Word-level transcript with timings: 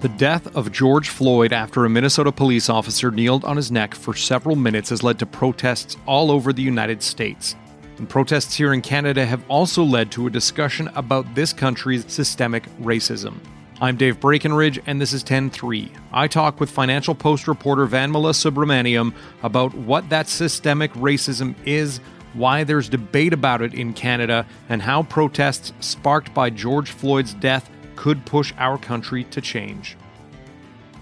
The 0.00 0.12
death 0.16 0.54
of 0.56 0.72
George 0.72 1.08
Floyd 1.08 1.52
after 1.52 1.84
a 1.84 1.88
Minnesota 1.88 2.32
police 2.32 2.68
officer 2.68 3.10
kneeled 3.10 3.44
on 3.44 3.56
his 3.56 3.70
neck 3.70 3.94
for 3.94 4.14
several 4.14 4.56
minutes 4.56 4.90
has 4.90 5.02
led 5.02 5.18
to 5.20 5.26
protests 5.26 5.96
all 6.06 6.30
over 6.30 6.52
the 6.52 6.62
United 6.62 7.02
States. 7.02 7.56
And 7.98 8.08
protests 8.08 8.54
here 8.54 8.74
in 8.74 8.82
Canada 8.82 9.24
have 9.24 9.44
also 9.48 9.84
led 9.84 10.10
to 10.12 10.26
a 10.26 10.30
discussion 10.30 10.88
about 10.96 11.34
this 11.34 11.52
country's 11.52 12.04
systemic 12.12 12.64
racism. 12.80 13.36
I'm 13.80 13.96
Dave 13.96 14.20
Breckenridge, 14.20 14.80
and 14.86 15.00
this 15.00 15.12
is 15.12 15.24
10-3. 15.24 15.90
I 16.12 16.28
talk 16.28 16.60
with 16.60 16.70
Financial 16.70 17.14
Post 17.14 17.48
reporter 17.48 17.86
Vanmala 17.86 18.32
Subramaniam 18.32 19.14
about 19.42 19.72
what 19.74 20.08
that 20.10 20.28
systemic 20.28 20.92
racism 20.92 21.54
is, 21.64 22.00
why 22.34 22.64
there's 22.64 22.88
debate 22.88 23.32
about 23.32 23.62
it 23.62 23.74
in 23.74 23.92
Canada, 23.92 24.46
and 24.68 24.82
how 24.82 25.02
protests 25.04 25.72
sparked 25.80 26.32
by 26.34 26.50
George 26.50 26.90
Floyd's 26.90 27.34
death 27.34 27.70
could 27.96 28.24
push 28.24 28.52
our 28.58 28.78
country 28.78 29.24
to 29.24 29.40
change. 29.40 29.96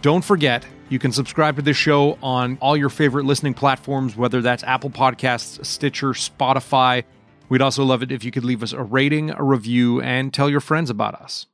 Don't 0.03 0.25
forget, 0.25 0.67
you 0.89 0.99
can 0.99 1.13
subscribe 1.13 1.57
to 1.57 1.63
this 1.63 1.77
show 1.77 2.19
on 2.23 2.59
all 2.61 2.77
your 2.77 2.89
favorite 2.89 3.25
listening 3.25 3.55
platforms, 3.55 4.17
whether 4.17 4.41
that's 4.43 4.65
Apple 4.65 4.91
Podcasts, 4.91 5.65
Stitcher, 5.65 6.09
Spotify. 6.09 7.05
We'd 7.49 7.63
also 7.63 7.85
love 7.85 8.03
it 8.03 8.11
if 8.11 8.25
you 8.25 8.31
could 8.31 8.45
leave 8.45 8.63
us 8.63 8.73
a 8.73 8.83
rating, 8.83 9.31
a 9.31 9.43
review, 9.43 10.01
and 10.01 10.35
tell 10.35 10.51
your 10.51 10.61
friends 10.61 10.91
about 10.91 11.15
us. 11.15 11.47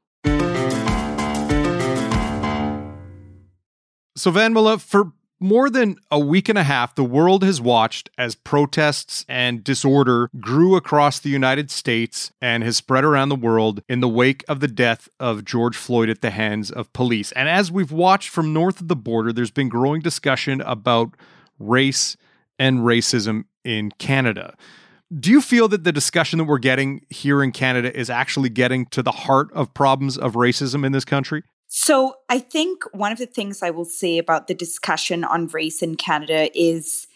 So, 4.17 4.33
Vanmala, 4.33 4.81
for 4.81 5.13
more 5.39 5.69
than 5.69 5.97
a 6.11 6.19
week 6.19 6.49
and 6.49 6.57
a 6.57 6.63
half, 6.63 6.95
the 6.95 7.05
world 7.05 7.45
has 7.45 7.61
watched 7.61 8.09
as 8.17 8.35
protests 8.35 9.25
and 9.29 9.63
disorder 9.63 10.31
grew 10.41 10.77
across 10.77 11.19
the 11.19 11.29
United 11.29 11.71
States 11.71 12.33
and 12.41 12.63
has 12.63 12.77
spread 12.77 13.05
around 13.05 13.29
the 13.29 13.37
world 13.37 13.83
in 13.89 14.01
the 14.01 14.09
wake 14.09 14.45
of 14.49 14.61
the 14.61 14.69
death 14.69 15.09
of 15.21 15.45
George 15.45 15.77
Floyd 15.77 16.09
at 16.09 16.23
the 16.23 16.31
hands 16.31 16.71
of 16.71 16.93
police. 16.93 17.33
And 17.33 17.49
as 17.49 17.71
we've 17.71 17.93
watched 17.93 18.31
from 18.31 18.53
north 18.53 18.81
of 18.81 18.89
the 18.89 18.97
border, 18.97 19.33
there's 19.33 19.51
been 19.51 19.69
growing 19.69 20.01
discussion 20.01 20.61
about 20.63 21.11
race 21.59 22.17
and 22.59 22.81
racism 22.81 23.45
in 23.65 23.91
Canada. 23.99 24.57
Do 25.19 25.31
you 25.31 25.41
feel 25.41 25.69
that 25.69 25.85
the 25.85 25.93
discussion 25.93 26.39
that 26.39 26.45
we're 26.45 26.59
getting 26.59 27.05
here 27.11 27.43
in 27.43 27.53
Canada 27.53 27.97
is 27.97 28.11
actually 28.11 28.49
getting 28.49 28.87
to 28.87 29.03
the 29.03 29.13
heart 29.13 29.53
of 29.53 29.73
problems 29.73 30.19
of 30.19 30.33
racism 30.33 30.85
in 30.85 30.93
this 30.93 31.05
country? 31.05 31.45
So 31.69 32.15
I 32.29 32.39
think 32.39 32.85
one 32.93 33.13
of 33.13 33.19
the 33.19 33.27
things 33.27 33.63
I 33.63 33.71
will 33.71 33.85
say 33.85 34.19
about 34.19 34.47
the 34.47 34.55
discussion 34.55 35.25
on 35.25 35.49
race 35.49 35.83
in 35.83 35.97
Canada 35.97 36.49
is 36.59 37.07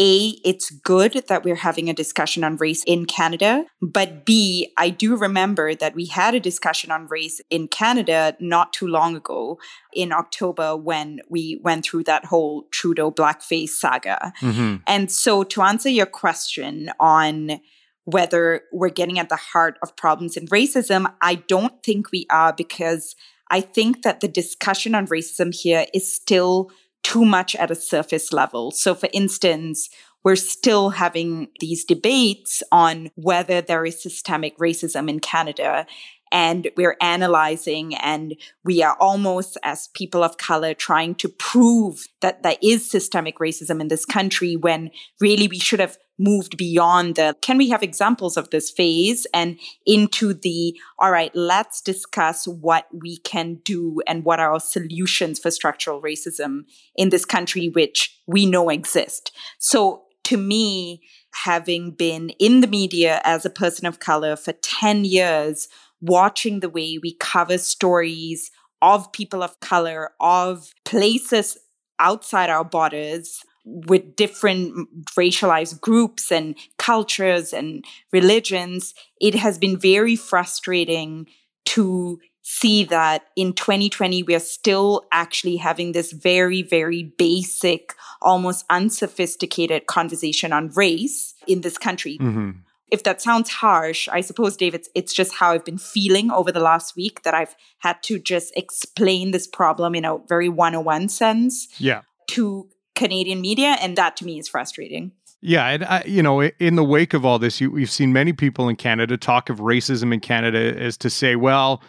a, 0.00 0.28
it's 0.44 0.70
good 0.70 1.22
that 1.28 1.44
we're 1.44 1.54
having 1.54 1.88
a 1.88 1.94
discussion 1.94 2.42
on 2.42 2.56
race 2.56 2.82
in 2.86 3.04
Canada. 3.04 3.66
But 3.80 4.24
B, 4.24 4.72
I 4.76 4.90
do 4.90 5.16
remember 5.16 5.74
that 5.74 5.94
we 5.94 6.06
had 6.06 6.34
a 6.34 6.40
discussion 6.40 6.90
on 6.90 7.06
race 7.06 7.40
in 7.50 7.68
Canada 7.68 8.36
not 8.40 8.72
too 8.72 8.86
long 8.86 9.14
ago 9.14 9.58
in 9.92 10.12
October 10.12 10.76
when 10.76 11.20
we 11.28 11.60
went 11.62 11.84
through 11.84 12.04
that 12.04 12.24
whole 12.24 12.64
Trudeau 12.70 13.10
blackface 13.10 13.68
saga. 13.68 14.32
Mm-hmm. 14.40 14.76
And 14.86 15.12
so 15.12 15.44
to 15.44 15.62
answer 15.62 15.90
your 15.90 16.06
question 16.06 16.90
on 16.98 17.60
whether 18.04 18.62
we're 18.72 18.88
getting 18.88 19.18
at 19.18 19.28
the 19.28 19.36
heart 19.36 19.78
of 19.82 19.94
problems 19.94 20.36
in 20.36 20.46
racism, 20.46 21.12
I 21.20 21.36
don't 21.36 21.82
think 21.84 22.10
we 22.10 22.26
are 22.30 22.52
because 22.52 23.14
I 23.52 23.60
think 23.60 24.02
that 24.02 24.20
the 24.20 24.28
discussion 24.28 24.94
on 24.94 25.06
racism 25.06 25.54
here 25.54 25.86
is 25.92 26.12
still 26.12 26.70
too 27.02 27.24
much 27.24 27.54
at 27.56 27.70
a 27.70 27.74
surface 27.74 28.32
level. 28.32 28.70
So, 28.70 28.94
for 28.94 29.10
instance, 29.12 29.90
we're 30.24 30.36
still 30.36 30.90
having 30.90 31.48
these 31.60 31.84
debates 31.84 32.62
on 32.72 33.10
whether 33.14 33.60
there 33.60 33.84
is 33.84 34.02
systemic 34.02 34.56
racism 34.56 35.08
in 35.10 35.20
Canada. 35.20 35.86
And 36.30 36.70
we're 36.78 36.96
analyzing, 37.02 37.94
and 37.96 38.36
we 38.64 38.82
are 38.82 38.96
almost, 38.98 39.58
as 39.62 39.90
people 39.94 40.24
of 40.24 40.38
color, 40.38 40.72
trying 40.72 41.14
to 41.16 41.28
prove 41.28 42.06
that 42.22 42.42
there 42.42 42.56
is 42.62 42.90
systemic 42.90 43.36
racism 43.38 43.82
in 43.82 43.88
this 43.88 44.06
country 44.06 44.56
when 44.56 44.90
really 45.20 45.46
we 45.46 45.58
should 45.58 45.80
have 45.80 45.98
moved 46.22 46.56
beyond 46.56 47.16
the 47.16 47.34
can 47.42 47.58
we 47.58 47.68
have 47.68 47.82
examples 47.82 48.36
of 48.36 48.50
this 48.50 48.70
phase 48.70 49.26
and 49.34 49.58
into 49.86 50.32
the 50.32 50.78
all 50.98 51.10
right, 51.10 51.34
let's 51.34 51.80
discuss 51.80 52.46
what 52.46 52.86
we 52.92 53.16
can 53.18 53.54
do 53.64 54.00
and 54.06 54.24
what 54.24 54.38
are 54.38 54.52
our 54.52 54.60
solutions 54.60 55.38
for 55.38 55.50
structural 55.50 56.00
racism 56.00 56.64
in 56.96 57.08
this 57.08 57.24
country, 57.24 57.68
which 57.68 58.18
we 58.26 58.46
know 58.46 58.68
exist. 58.68 59.32
So 59.58 60.04
to 60.24 60.36
me, 60.36 61.02
having 61.44 61.90
been 61.90 62.30
in 62.38 62.60
the 62.60 62.66
media 62.66 63.20
as 63.24 63.44
a 63.44 63.50
person 63.50 63.86
of 63.86 63.98
color 63.98 64.36
for 64.36 64.52
10 64.52 65.04
years, 65.04 65.68
watching 66.00 66.60
the 66.60 66.68
way 66.68 66.98
we 66.98 67.14
cover 67.14 67.58
stories 67.58 68.50
of 68.80 69.12
people 69.12 69.42
of 69.42 69.58
color, 69.60 70.10
of 70.20 70.72
places 70.84 71.56
outside 71.98 72.50
our 72.50 72.64
borders, 72.64 73.42
with 73.64 74.16
different 74.16 74.88
racialized 75.16 75.80
groups 75.80 76.32
and 76.32 76.56
cultures 76.78 77.52
and 77.52 77.84
religions, 78.12 78.94
it 79.20 79.34
has 79.36 79.58
been 79.58 79.78
very 79.78 80.16
frustrating 80.16 81.26
to 81.64 82.18
see 82.42 82.84
that 82.84 83.28
in 83.36 83.52
2020 83.52 84.24
we 84.24 84.34
are 84.34 84.40
still 84.40 85.06
actually 85.12 85.56
having 85.56 85.92
this 85.92 86.12
very 86.12 86.60
very 86.60 87.04
basic 87.16 87.94
almost 88.20 88.64
unsophisticated 88.68 89.86
conversation 89.86 90.52
on 90.52 90.68
race 90.70 91.34
in 91.46 91.60
this 91.60 91.78
country 91.78 92.18
mm-hmm. 92.18 92.50
if 92.90 93.04
that 93.04 93.22
sounds 93.22 93.48
harsh 93.48 94.08
i 94.10 94.20
suppose 94.20 94.56
david 94.56 94.80
it's, 94.80 94.88
it's 94.96 95.14
just 95.14 95.34
how 95.34 95.52
i've 95.52 95.64
been 95.64 95.78
feeling 95.78 96.32
over 96.32 96.50
the 96.50 96.60
last 96.60 96.96
week 96.96 97.22
that 97.22 97.32
i've 97.32 97.54
had 97.78 98.02
to 98.02 98.18
just 98.18 98.52
explain 98.56 99.30
this 99.30 99.46
problem 99.46 99.94
in 99.94 100.04
a 100.04 100.18
very 100.28 100.48
101 100.48 101.08
sense 101.08 101.68
yeah 101.78 102.02
to 102.26 102.68
Canadian 103.02 103.40
media, 103.40 103.76
and 103.80 103.96
that 103.96 104.16
to 104.18 104.24
me 104.24 104.38
is 104.38 104.48
frustrating. 104.48 105.12
Yeah, 105.40 105.66
and 105.66 105.84
I, 105.84 106.04
you 106.06 106.22
know, 106.22 106.40
in 106.40 106.76
the 106.76 106.84
wake 106.84 107.14
of 107.14 107.26
all 107.26 107.40
this, 107.40 107.60
you, 107.60 107.68
we've 107.68 107.90
seen 107.90 108.12
many 108.12 108.32
people 108.32 108.68
in 108.68 108.76
Canada 108.76 109.16
talk 109.16 109.50
of 109.50 109.58
racism 109.58 110.14
in 110.14 110.20
Canada 110.20 110.80
as 110.80 110.96
to 110.98 111.10
say, 111.10 111.34
well, 111.34 111.82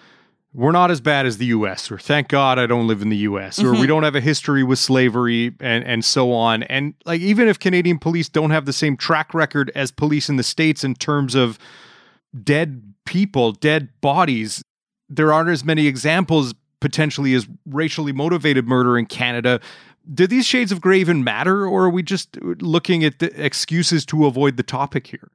we're 0.55 0.71
not 0.71 0.89
as 0.89 1.01
bad 1.01 1.27
as 1.27 1.37
the 1.37 1.45
U.S. 1.47 1.91
or 1.91 1.99
thank 1.99 2.29
God 2.29 2.57
I 2.57 2.65
don't 2.65 2.87
live 2.87 3.03
in 3.03 3.09
the 3.09 3.17
U.S. 3.17 3.59
or 3.59 3.65
mm-hmm. 3.67 3.81
we 3.81 3.87
don't 3.87 4.01
have 4.01 4.15
a 4.15 4.21
history 4.21 4.63
with 4.63 4.79
slavery 4.79 5.53
and 5.59 5.83
and 5.83 6.03
so 6.03 6.31
on. 6.31 6.63
And 6.63 6.95
like 7.05 7.21
even 7.21 7.47
if 7.47 7.59
Canadian 7.59 7.99
police 7.99 8.27
don't 8.27 8.51
have 8.51 8.65
the 8.65 8.73
same 8.73 8.97
track 8.97 9.33
record 9.33 9.71
as 9.75 9.91
police 9.91 10.29
in 10.29 10.37
the 10.37 10.43
states 10.43 10.83
in 10.83 10.95
terms 10.95 11.35
of 11.35 11.59
dead 12.43 12.93
people, 13.05 13.51
dead 13.51 13.89
bodies, 14.01 14.63
there 15.09 15.31
aren't 15.31 15.49
as 15.49 15.63
many 15.63 15.87
examples 15.87 16.53
potentially 16.79 17.33
as 17.33 17.47
racially 17.65 18.11
motivated 18.11 18.67
murder 18.67 18.97
in 18.97 19.05
Canada 19.05 19.59
do 20.11 20.27
these 20.27 20.45
shades 20.45 20.71
of 20.71 20.81
gray 20.81 20.99
even 20.99 21.23
matter, 21.23 21.65
or 21.65 21.85
are 21.85 21.89
we 21.89 22.03
just 22.03 22.37
looking 22.41 23.03
at 23.03 23.19
the 23.19 23.43
excuses 23.43 24.05
to 24.07 24.25
avoid 24.25 24.57
the 24.57 24.63
topic 24.63 25.07
here? 25.07 25.31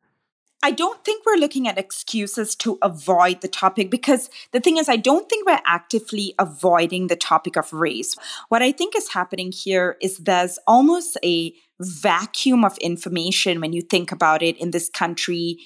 I 0.60 0.72
don't 0.72 1.04
think 1.04 1.24
we're 1.24 1.36
looking 1.36 1.68
at 1.68 1.78
excuses 1.78 2.56
to 2.56 2.78
avoid 2.82 3.42
the 3.42 3.48
topic 3.48 3.90
because 3.90 4.28
the 4.50 4.58
thing 4.58 4.76
is, 4.76 4.88
I 4.88 4.96
don't 4.96 5.28
think 5.28 5.46
we're 5.46 5.60
actively 5.64 6.34
avoiding 6.38 7.06
the 7.06 7.16
topic 7.16 7.56
of 7.56 7.72
race. 7.72 8.16
What 8.48 8.60
I 8.60 8.72
think 8.72 8.96
is 8.96 9.10
happening 9.10 9.52
here 9.52 9.96
is 10.02 10.18
there's 10.18 10.58
almost 10.66 11.16
a 11.24 11.54
vacuum 11.80 12.64
of 12.64 12.76
information 12.78 13.60
when 13.60 13.72
you 13.72 13.82
think 13.82 14.10
about 14.10 14.42
it 14.42 14.56
in 14.56 14.72
this 14.72 14.88
country 14.88 15.58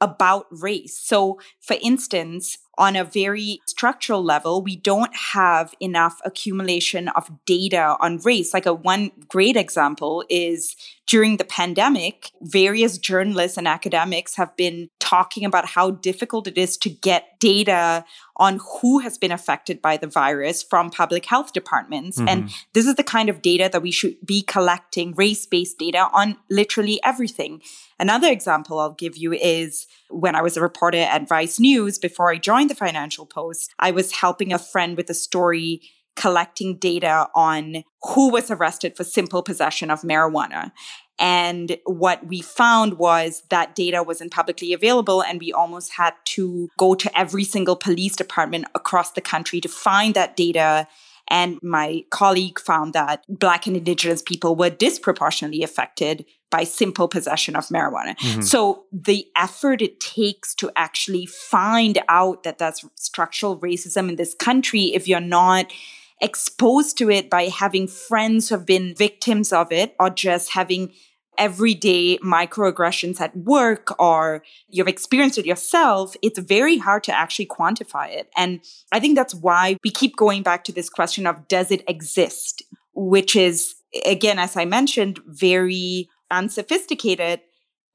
about 0.00 0.46
race. 0.50 0.98
So, 0.98 1.38
for 1.60 1.76
instance, 1.80 2.58
on 2.78 2.96
a 2.96 3.04
very 3.04 3.60
structural 3.66 4.22
level, 4.22 4.62
we 4.62 4.76
don't 4.76 5.14
have 5.34 5.74
enough 5.80 6.20
accumulation 6.24 7.08
of 7.08 7.30
data 7.44 7.96
on 8.00 8.18
race. 8.18 8.54
Like 8.54 8.66
a 8.66 8.72
one 8.72 9.10
great 9.28 9.56
example 9.56 10.24
is 10.28 10.76
during 11.10 11.38
the 11.38 11.44
pandemic, 11.44 12.30
various 12.40 12.96
journalists 12.96 13.58
and 13.58 13.66
academics 13.66 14.36
have 14.36 14.56
been 14.56 14.88
talking 15.00 15.44
about 15.44 15.66
how 15.66 15.90
difficult 15.90 16.46
it 16.46 16.56
is 16.56 16.76
to 16.76 16.88
get 16.88 17.40
data 17.40 18.04
on 18.36 18.60
who 18.80 19.00
has 19.00 19.18
been 19.18 19.32
affected 19.32 19.82
by 19.82 19.96
the 19.96 20.06
virus 20.06 20.62
from 20.62 20.88
public 20.88 21.26
health 21.26 21.52
departments. 21.52 22.16
Mm-hmm. 22.16 22.28
And 22.28 22.50
this 22.74 22.86
is 22.86 22.94
the 22.94 23.02
kind 23.02 23.28
of 23.28 23.42
data 23.42 23.68
that 23.72 23.82
we 23.82 23.90
should 23.90 24.16
be 24.24 24.42
collecting 24.42 25.12
race 25.16 25.46
based 25.46 25.78
data 25.78 26.08
on 26.12 26.36
literally 26.48 27.00
everything. 27.02 27.60
Another 27.98 28.28
example 28.28 28.78
I'll 28.78 28.92
give 28.92 29.16
you 29.16 29.32
is 29.32 29.88
when 30.10 30.36
I 30.36 30.42
was 30.42 30.56
a 30.56 30.62
reporter 30.62 30.98
at 30.98 31.28
Vice 31.28 31.58
News 31.58 31.98
before 31.98 32.30
I 32.30 32.38
joined 32.38 32.59
the 32.68 32.74
Financial 32.74 33.26
Post, 33.26 33.74
I 33.78 33.90
was 33.90 34.12
helping 34.12 34.52
a 34.52 34.58
friend 34.58 34.96
with 34.96 35.08
a 35.08 35.14
story 35.14 35.80
collecting 36.16 36.76
data 36.76 37.28
on 37.34 37.84
who 38.02 38.30
was 38.30 38.50
arrested 38.50 38.96
for 38.96 39.04
simple 39.04 39.42
possession 39.42 39.90
of 39.90 40.02
marijuana. 40.02 40.72
And 41.18 41.76
what 41.84 42.26
we 42.26 42.40
found 42.40 42.94
was 42.94 43.42
that 43.50 43.74
data 43.74 44.02
wasn't 44.02 44.32
publicly 44.32 44.72
available, 44.72 45.22
and 45.22 45.38
we 45.38 45.52
almost 45.52 45.92
had 45.92 46.14
to 46.26 46.68
go 46.78 46.94
to 46.94 47.18
every 47.18 47.44
single 47.44 47.76
police 47.76 48.16
department 48.16 48.66
across 48.74 49.12
the 49.12 49.20
country 49.20 49.60
to 49.60 49.68
find 49.68 50.14
that 50.14 50.36
data 50.36 50.88
And 51.30 51.58
my 51.62 52.04
colleague 52.10 52.58
found 52.58 52.92
that 52.94 53.24
Black 53.28 53.66
and 53.66 53.76
Indigenous 53.76 54.20
people 54.20 54.56
were 54.56 54.70
disproportionately 54.70 55.62
affected 55.62 56.24
by 56.50 56.64
simple 56.64 57.06
possession 57.06 57.54
of 57.54 57.68
marijuana. 57.68 58.16
Mm-hmm. 58.18 58.40
So 58.42 58.84
the 58.92 59.26
effort 59.36 59.80
it 59.80 60.00
takes 60.00 60.54
to 60.56 60.72
actually 60.74 61.26
find 61.26 62.00
out 62.08 62.42
that 62.42 62.58
that's 62.58 62.84
structural 62.96 63.58
racism 63.60 64.08
in 64.08 64.16
this 64.16 64.34
country, 64.34 64.92
if 64.92 65.06
you're 65.06 65.20
not 65.20 65.72
exposed 66.20 66.98
to 66.98 67.10
it 67.10 67.30
by 67.30 67.44
having 67.44 67.86
friends 67.86 68.48
who 68.48 68.56
have 68.56 68.66
been 68.66 68.94
victims 68.94 69.52
of 69.52 69.72
it 69.72 69.94
or 69.98 70.10
just 70.10 70.50
having 70.50 70.92
everyday 71.40 72.18
microaggressions 72.18 73.20
at 73.20 73.34
work 73.36 73.98
or 73.98 74.44
you've 74.68 74.86
experienced 74.86 75.38
it 75.38 75.46
yourself, 75.46 76.14
it's 76.22 76.38
very 76.38 76.76
hard 76.76 77.02
to 77.04 77.18
actually 77.18 77.46
quantify 77.46 78.08
it. 78.10 78.30
And 78.36 78.60
I 78.92 79.00
think 79.00 79.16
that's 79.16 79.34
why 79.34 79.76
we 79.82 79.90
keep 79.90 80.16
going 80.16 80.42
back 80.42 80.62
to 80.64 80.72
this 80.72 80.90
question 80.90 81.26
of 81.26 81.48
does 81.48 81.70
it 81.72 81.82
exist? 81.88 82.62
Which 82.94 83.34
is, 83.34 83.74
again, 84.04 84.38
as 84.38 84.56
I 84.56 84.66
mentioned, 84.66 85.18
very 85.26 86.10
unsophisticated. 86.30 87.40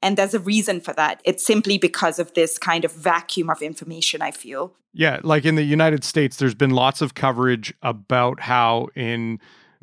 And 0.02 0.18
there's 0.18 0.34
a 0.34 0.40
reason 0.40 0.80
for 0.80 0.92
that. 0.94 1.22
It's 1.24 1.46
simply 1.46 1.78
because 1.78 2.18
of 2.18 2.34
this 2.34 2.58
kind 2.58 2.84
of 2.84 2.92
vacuum 2.92 3.48
of 3.48 3.62
information, 3.62 4.20
I 4.22 4.32
feel. 4.32 4.74
Yeah, 4.92 5.20
like 5.22 5.44
in 5.44 5.54
the 5.54 5.62
United 5.62 6.02
States, 6.04 6.38
there's 6.38 6.54
been 6.54 6.70
lots 6.70 7.00
of 7.00 7.14
coverage 7.14 7.72
about 7.82 8.40
how 8.40 8.88
in 8.96 9.38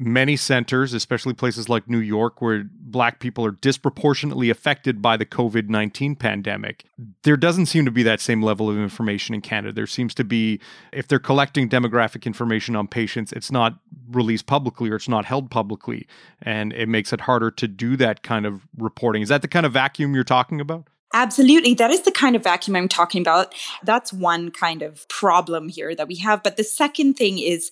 many 0.06 0.36
centers, 0.36 0.94
especially 0.94 1.34
places 1.34 1.70
like 1.70 1.90
New 1.90 2.00
York, 2.00 2.42
where 2.42 2.64
Black 2.70 3.20
people 3.20 3.46
are 3.46 3.52
disproportionately 3.52 4.50
affected 4.50 5.02
by 5.02 5.18
the 5.18 5.26
COVID 5.26 5.70
19 5.70 6.16
pandemic. 6.16 6.86
There 7.24 7.38
doesn't 7.38 7.68
seem 7.68 7.86
to 7.86 7.92
be 7.92 8.04
that 8.04 8.22
same 8.22 8.42
level 8.42 8.70
of 8.70 8.78
information 8.78 9.34
in 9.34 9.42
Canada. 9.42 9.74
There 9.74 9.88
seems 9.88 10.14
to 10.16 10.24
be, 10.24 10.60
if 10.92 11.08
they're 11.08 11.20
collecting 11.20 11.70
demographic 11.70 12.26
information 12.26 12.76
on 12.76 12.88
patients, 12.88 13.32
it's 13.32 13.52
not 13.52 13.80
released 14.10 14.46
publicly 14.46 14.90
or 14.90 14.96
it's 14.96 15.10
not 15.10 15.26
held 15.26 15.50
publicly. 15.50 16.08
And 16.42 16.74
it 16.74 16.88
makes 16.88 17.14
it 17.14 17.22
harder 17.22 17.52
to 17.52 17.68
do 17.68 17.98
that 17.98 18.24
kind 18.24 18.46
of 18.46 18.68
reporting. 18.78 19.22
Is 19.22 19.30
that 19.30 19.42
the 19.42 19.48
kind 19.48 19.66
of 19.66 19.74
vacuum 19.74 20.14
you're 20.14 20.24
talking 20.24 20.62
about? 20.62 20.88
Absolutely. 21.14 21.76
That 21.76 21.92
is 21.92 22.02
the 22.02 22.12
kind 22.12 22.36
of 22.36 22.44
vacuum 22.44 22.76
I'm 22.76 22.88
talking 22.88 23.22
about. 23.22 23.54
That's 23.84 24.12
one 24.12 24.50
kind 24.50 24.82
of 24.82 25.08
problem 25.10 25.70
here 25.70 25.94
that 25.96 26.08
we 26.08 26.16
have. 26.16 26.42
But 26.42 26.58
the 26.58 26.64
second 26.64 27.14
thing 27.14 27.38
is, 27.38 27.72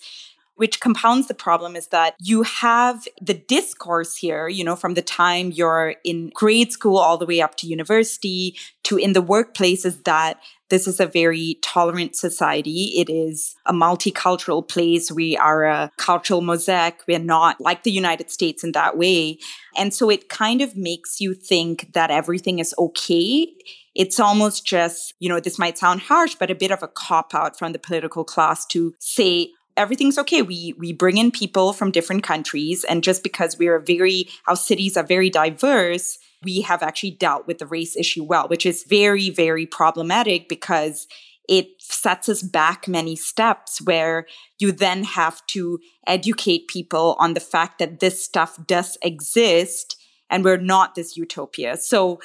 which 0.56 0.80
compounds 0.80 1.28
the 1.28 1.34
problem 1.34 1.76
is 1.76 1.88
that 1.88 2.16
you 2.20 2.44
have 2.44 3.08
the 3.22 3.34
discourse 3.34 4.16
here, 4.16 4.48
you 4.48 4.64
know, 4.64 4.76
from 4.76 4.94
the 4.94 5.02
time 5.02 5.52
you're 5.52 5.96
in 6.04 6.32
grade 6.34 6.72
school 6.72 6.98
all 6.98 7.18
the 7.18 7.26
way 7.26 7.42
up 7.42 7.56
to 7.56 7.68
university 7.68 8.56
to 8.84 8.98
in 8.98 9.14
the 9.14 9.24
workplaces 9.24 10.04
that 10.04 10.40
this 10.70 10.88
is 10.88 11.00
a 11.00 11.06
very 11.06 11.58
tolerant 11.62 12.16
society. 12.16 12.94
It 12.96 13.10
is 13.10 13.56
a 13.66 13.74
multicultural 13.74 14.68
place. 14.68 15.12
We 15.12 15.36
are 15.36 15.66
a 15.66 15.92
cultural 15.98 16.42
mosaic. 16.42 17.02
We're 17.08 17.20
not 17.20 17.60
like 17.60 17.84
the 17.84 17.92
United 17.92 18.32
States 18.32 18.64
in 18.64 18.72
that 18.72 18.98
way. 18.98 19.38
And 19.76 19.94
so 19.94 20.10
it 20.10 20.30
kind 20.30 20.62
of 20.62 20.78
makes 20.78 21.20
you 21.20 21.34
think 21.34 21.92
that 21.94 22.10
everything 22.10 22.60
is 22.60 22.74
okay. 22.80 23.48
It's 23.94 24.20
almost 24.20 24.66
just, 24.66 25.14
you 25.20 25.28
know, 25.28 25.42
this 25.42 25.60
might 25.60 25.78
sound 25.78 26.02
harsh, 26.02 26.36
but 26.36 26.50
a 26.50 26.56
bit 26.56 26.72
of 26.72 26.82
a 26.82 26.88
cop 26.88 27.36
out 27.36 27.60
from 27.60 27.74
the 27.74 27.80
political 27.80 28.24
class 28.24 28.66
to 28.68 28.94
say, 29.00 29.52
everything's 29.82 30.18
okay. 30.18 30.42
We 30.42 30.74
we 30.78 30.94
bring 30.94 31.18
in 31.18 31.32
people 31.32 31.74
from 31.74 31.92
different 31.92 32.24
countries, 32.24 32.84
and 32.84 33.04
just 33.04 33.24
because 33.24 33.58
we 33.58 33.68
are 33.68 33.80
very, 33.80 34.28
our 34.48 34.56
cities 34.56 34.96
are 34.98 35.04
very 35.04 35.30
diverse, 35.30 36.18
we 36.44 36.62
have 36.62 36.84
actually 36.84 37.12
dealt 37.12 37.48
with 37.48 37.58
the 37.58 37.68
race 37.68 37.96
issue 37.96 38.24
well, 38.24 38.48
which 38.48 38.66
is 38.66 38.84
very 38.84 39.30
very 39.30 39.66
problematic 39.66 40.48
because 40.48 41.08
it 41.50 41.68
sets 41.80 42.30
us 42.30 42.42
back 42.42 42.88
many 42.88 43.16
steps 43.16 43.82
where 43.82 44.26
you 44.60 44.72
then 44.72 45.04
have 45.04 45.46
to 45.48 45.80
educate 46.08 46.68
people 46.68 47.16
on 47.20 47.34
the 47.34 47.40
fact 47.40 47.80
that 47.80 48.00
this 48.00 48.24
stuff 48.24 48.58
does 48.68 48.98
exist 49.02 49.98
and 50.30 50.46
we're 50.46 50.58
not 50.58 50.96
this 50.96 51.18
utopia. 51.18 51.76
So 51.76 52.22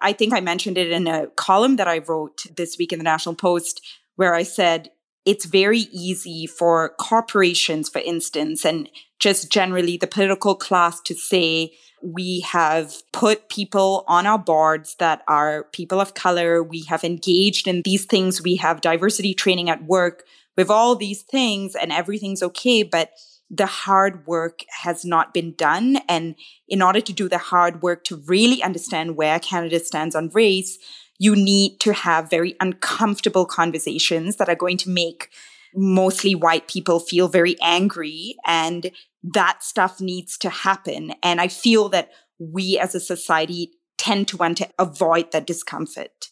I 0.00 0.12
think 0.12 0.32
I 0.32 0.40
mentioned 0.40 0.78
it 0.78 0.92
in 0.92 1.08
a 1.08 1.26
column 1.28 1.76
that 1.76 1.88
I 1.88 1.98
wrote 1.98 2.44
this 2.56 2.78
week 2.78 2.92
in 2.92 3.00
the 3.00 3.04
National 3.04 3.34
Post 3.34 3.84
where 4.14 4.34
I 4.34 4.44
said 4.44 4.90
it's 5.24 5.44
very 5.44 5.80
easy 5.92 6.46
for 6.46 6.90
corporations, 6.98 7.88
for 7.88 8.00
instance, 8.00 8.64
and 8.64 8.88
just 9.18 9.50
generally 9.50 9.96
the 9.96 10.06
political 10.06 10.54
class 10.54 11.00
to 11.02 11.14
say, 11.14 11.72
we 12.02 12.40
have 12.40 12.94
put 13.12 13.48
people 13.48 14.04
on 14.06 14.26
our 14.26 14.38
boards 14.38 14.94
that 14.98 15.22
are 15.26 15.64
people 15.72 16.00
of 16.00 16.14
color. 16.14 16.62
We 16.62 16.84
have 16.84 17.02
engaged 17.02 17.66
in 17.66 17.82
these 17.82 18.04
things. 18.04 18.42
We 18.42 18.56
have 18.56 18.80
diversity 18.80 19.34
training 19.34 19.68
at 19.68 19.84
work 19.84 20.24
with 20.56 20.70
all 20.70 20.94
these 20.94 21.22
things 21.22 21.74
and 21.74 21.92
everything's 21.92 22.42
okay. 22.42 22.82
But 22.82 23.12
the 23.50 23.66
hard 23.66 24.26
work 24.26 24.64
has 24.82 25.04
not 25.04 25.34
been 25.34 25.54
done. 25.54 25.98
And 26.08 26.36
in 26.68 26.82
order 26.82 27.00
to 27.00 27.12
do 27.12 27.28
the 27.28 27.38
hard 27.38 27.82
work 27.82 28.04
to 28.04 28.22
really 28.26 28.62
understand 28.62 29.16
where 29.16 29.40
Canada 29.40 29.80
stands 29.80 30.14
on 30.14 30.30
race, 30.32 30.78
you 31.18 31.34
need 31.34 31.80
to 31.80 31.92
have 31.92 32.30
very 32.30 32.56
uncomfortable 32.60 33.44
conversations 33.44 34.36
that 34.36 34.48
are 34.48 34.54
going 34.54 34.76
to 34.78 34.90
make 34.90 35.30
mostly 35.74 36.34
white 36.34 36.68
people 36.68 37.00
feel 37.00 37.28
very 37.28 37.56
angry. 37.62 38.36
And 38.46 38.90
that 39.22 39.62
stuff 39.62 40.00
needs 40.00 40.38
to 40.38 40.50
happen. 40.50 41.12
And 41.22 41.40
I 41.40 41.48
feel 41.48 41.88
that 41.90 42.10
we 42.38 42.78
as 42.78 42.94
a 42.94 43.00
society 43.00 43.72
tend 43.96 44.28
to 44.28 44.36
want 44.36 44.58
to 44.58 44.68
avoid 44.78 45.32
that 45.32 45.46
discomfort. 45.46 46.30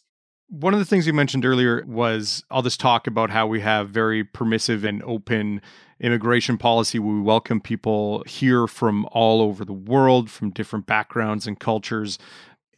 One 0.49 0.73
of 0.73 0.79
the 0.79 0.85
things 0.85 1.05
you 1.05 1.11
mentioned 1.11 1.45
earlier 1.45 1.83
was 1.85 2.41
all 2.49 2.61
this 2.61 2.77
talk 2.77 3.05
about 3.05 3.29
how 3.29 3.47
we 3.47 3.59
have 3.59 3.89
very 3.89 4.23
permissive 4.23 4.85
and 4.85 5.03
open 5.03 5.61
immigration 5.99 6.57
policy. 6.57 6.99
We 6.99 7.19
welcome 7.19 7.59
people 7.59 8.23
here 8.25 8.65
from 8.65 9.05
all 9.11 9.41
over 9.41 9.65
the 9.65 9.73
world, 9.73 10.29
from 10.29 10.51
different 10.51 10.85
backgrounds 10.85 11.47
and 11.47 11.59
cultures 11.59 12.17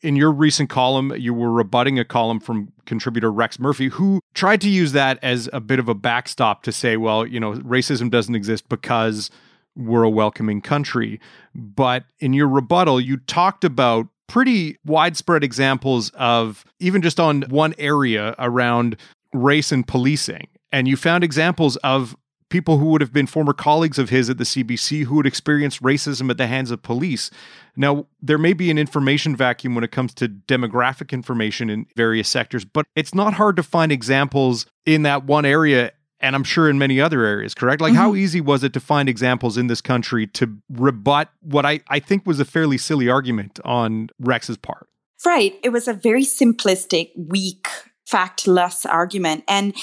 in 0.01 0.15
your 0.15 0.31
recent 0.31 0.69
column, 0.69 1.13
you 1.17 1.33
were 1.33 1.51
rebutting 1.51 1.99
a 1.99 2.05
column 2.05 2.39
from 2.39 2.71
contributor 2.85 3.31
Rex 3.31 3.59
Murphy, 3.59 3.87
who 3.87 4.21
tried 4.33 4.61
to 4.61 4.69
use 4.69 4.93
that 4.93 5.19
as 5.21 5.49
a 5.51 5.59
bit 5.59 5.79
of 5.79 5.89
a 5.89 5.95
backstop 5.95 6.63
to 6.63 6.71
say, 6.71 6.97
well, 6.97 7.25
you 7.25 7.39
know, 7.39 7.53
racism 7.53 8.09
doesn't 8.09 8.35
exist 8.35 8.69
because 8.69 9.29
we're 9.75 10.03
a 10.03 10.09
welcoming 10.09 10.61
country. 10.61 11.19
But 11.53 12.05
in 12.19 12.33
your 12.33 12.47
rebuttal, 12.47 12.99
you 13.01 13.17
talked 13.17 13.63
about 13.63 14.07
pretty 14.27 14.77
widespread 14.85 15.43
examples 15.43 16.11
of 16.11 16.63
even 16.79 17.01
just 17.01 17.19
on 17.19 17.41
one 17.43 17.73
area 17.77 18.35
around 18.39 18.95
race 19.33 19.71
and 19.71 19.87
policing. 19.87 20.47
And 20.71 20.87
you 20.87 20.95
found 20.95 21.23
examples 21.23 21.75
of 21.77 22.15
people 22.49 22.77
who 22.77 22.85
would 22.87 23.01
have 23.01 23.13
been 23.13 23.27
former 23.27 23.53
colleagues 23.53 23.99
of 23.99 24.09
his 24.09 24.29
at 24.29 24.37
the 24.37 24.43
CBC 24.43 25.05
who 25.05 25.17
had 25.17 25.25
experienced 25.25 25.81
racism 25.81 26.29
at 26.29 26.37
the 26.37 26.47
hands 26.47 26.71
of 26.71 26.81
police. 26.81 27.31
Now, 27.75 28.07
there 28.21 28.37
may 28.37 28.53
be 28.53 28.69
an 28.69 28.77
information 28.77 29.35
vacuum 29.35 29.75
when 29.75 29.83
it 29.83 29.91
comes 29.91 30.13
to 30.15 30.27
demographic 30.27 31.11
information 31.11 31.69
in 31.69 31.85
various 31.95 32.27
sectors, 32.27 32.65
but 32.65 32.85
it's 32.95 33.15
not 33.15 33.35
hard 33.35 33.55
to 33.55 33.63
find 33.63 33.91
examples 33.91 34.65
in 34.85 35.03
that 35.03 35.25
one 35.25 35.45
area. 35.45 35.91
And 36.19 36.35
I'm 36.35 36.43
sure 36.43 36.69
in 36.69 36.77
many 36.77 36.99
other 36.99 37.23
areas, 37.23 37.53
correct? 37.53 37.81
Like, 37.81 37.93
mm-hmm. 37.93 38.01
how 38.01 38.15
easy 38.15 38.41
was 38.41 38.63
it 38.65 38.73
to 38.73 38.81
find 38.81 39.07
examples 39.07 39.57
in 39.57 39.67
this 39.67 39.79
country 39.79 40.27
to 40.27 40.57
rebut 40.69 41.29
what 41.41 41.65
I, 41.65 41.79
I 41.87 41.99
think 41.99 42.25
was 42.25 42.41
a 42.41 42.45
fairly 42.45 42.77
silly 42.77 43.07
argument 43.07 43.59
on 43.63 44.09
Rex's 44.19 44.57
part? 44.57 44.89
Right. 45.25 45.57
It 45.63 45.69
was 45.69 45.87
a 45.87 45.93
very 45.93 46.23
simplistic, 46.23 47.11
weak 47.15 47.67
factless 48.11 48.85
argument. 48.89 49.43
And 49.47 49.75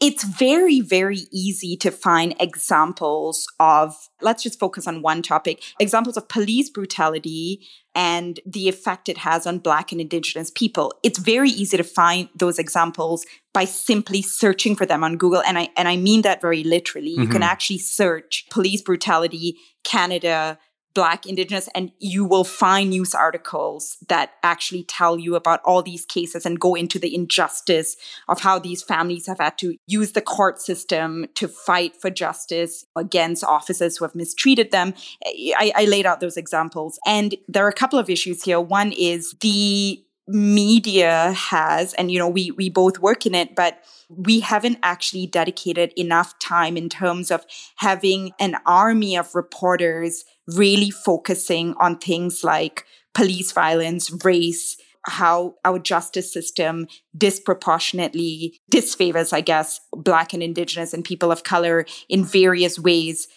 it's 0.00 0.24
very, 0.24 0.80
very 0.80 1.26
easy 1.30 1.76
to 1.78 1.90
find 1.90 2.34
examples 2.40 3.46
of, 3.60 3.94
let's 4.20 4.42
just 4.42 4.58
focus 4.58 4.86
on 4.86 5.02
one 5.02 5.22
topic, 5.22 5.62
examples 5.78 6.16
of 6.16 6.28
police 6.28 6.70
brutality 6.70 7.66
and 7.94 8.40
the 8.46 8.68
effect 8.68 9.08
it 9.08 9.18
has 9.18 9.46
on 9.46 9.58
Black 9.58 9.92
and 9.92 10.00
Indigenous 10.00 10.50
people. 10.50 10.94
It's 11.02 11.18
very 11.18 11.50
easy 11.50 11.76
to 11.76 11.84
find 11.84 12.28
those 12.34 12.58
examples 12.58 13.26
by 13.52 13.64
simply 13.64 14.22
searching 14.22 14.76
for 14.76 14.86
them 14.86 15.02
on 15.02 15.16
Google. 15.16 15.42
And 15.42 15.58
I, 15.58 15.68
and 15.76 15.88
I 15.88 15.96
mean 15.96 16.22
that 16.22 16.40
very 16.40 16.62
literally. 16.62 17.12
Mm-hmm. 17.12 17.22
You 17.22 17.28
can 17.28 17.36
mm-hmm. 17.36 17.50
actually 17.50 17.78
search 17.78 18.46
police 18.50 18.82
brutality, 18.82 19.56
Canada, 19.84 20.58
Black, 20.94 21.26
Indigenous, 21.26 21.68
and 21.74 21.92
you 21.98 22.24
will 22.24 22.44
find 22.44 22.90
news 22.90 23.14
articles 23.14 23.98
that 24.08 24.32
actually 24.42 24.82
tell 24.84 25.18
you 25.18 25.36
about 25.36 25.60
all 25.64 25.82
these 25.82 26.04
cases 26.04 26.44
and 26.44 26.58
go 26.58 26.74
into 26.74 26.98
the 26.98 27.14
injustice 27.14 27.96
of 28.28 28.40
how 28.40 28.58
these 28.58 28.82
families 28.82 29.26
have 29.26 29.38
had 29.38 29.58
to 29.58 29.76
use 29.86 30.12
the 30.12 30.20
court 30.20 30.60
system 30.60 31.26
to 31.34 31.46
fight 31.46 31.94
for 32.00 32.10
justice 32.10 32.84
against 32.96 33.44
officers 33.44 33.96
who 33.96 34.04
have 34.04 34.14
mistreated 34.14 34.70
them. 34.70 34.94
I, 35.24 35.72
I 35.76 35.84
laid 35.84 36.06
out 36.06 36.20
those 36.20 36.36
examples. 36.36 36.98
And 37.06 37.36
there 37.46 37.64
are 37.64 37.68
a 37.68 37.72
couple 37.72 37.98
of 37.98 38.10
issues 38.10 38.42
here. 38.42 38.60
One 38.60 38.92
is 38.92 39.34
the 39.40 40.02
media 40.28 41.32
has, 41.32 41.94
and 41.94 42.10
you 42.10 42.18
know, 42.18 42.28
we 42.28 42.50
we 42.52 42.68
both 42.68 42.98
work 42.98 43.26
in 43.26 43.34
it, 43.34 43.56
but 43.56 43.82
we 44.08 44.40
haven't 44.40 44.78
actually 44.82 45.26
dedicated 45.26 45.92
enough 45.96 46.38
time 46.38 46.76
in 46.76 46.88
terms 46.88 47.30
of 47.30 47.44
having 47.76 48.32
an 48.38 48.56
army 48.66 49.16
of 49.16 49.34
reporters 49.34 50.24
really 50.46 50.90
focusing 50.90 51.74
on 51.80 51.98
things 51.98 52.42
like 52.44 52.84
police 53.14 53.52
violence, 53.52 54.10
race, 54.24 54.76
how 55.06 55.54
our 55.64 55.78
justice 55.78 56.32
system 56.32 56.86
disproportionately 57.16 58.60
disfavors, 58.70 59.32
I 59.32 59.40
guess, 59.40 59.80
Black 59.92 60.32
and 60.32 60.42
Indigenous 60.42 60.92
and 60.92 61.04
people 61.04 61.32
of 61.32 61.44
color 61.44 61.84
in 62.08 62.24
various 62.24 62.78
ways. 62.78 63.28